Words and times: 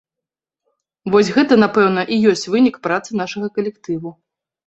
Вось 1.15 1.29
гэта, 1.35 1.57
напэўна, 1.65 2.01
і 2.15 2.17
ёсць 2.31 2.47
вынік 2.53 2.75
працы 2.89 3.09
нашага 3.23 3.47
калектыву. 3.59 4.09